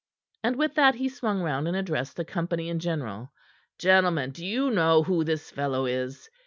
[0.43, 3.31] And with that he swung round and addressed the company in general.
[3.77, 6.27] "Gentlemen, do you know who this fellow is?